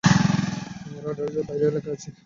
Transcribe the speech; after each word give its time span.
আমরা 0.85 1.01
রাডারের 1.07 1.43
বাইরের 1.47 1.69
এলাকায় 1.71 1.95
আছি। 1.95 2.09